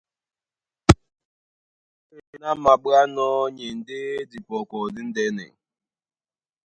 Púe 2.07 2.35
ná 2.41 2.49
māɓwánɔ́ 2.63 3.29
í 3.61 3.65
e 3.71 3.75
ndé 3.79 3.97
dipɔkɔ 4.31 4.79
díndɛ́nɛ. 4.95 5.45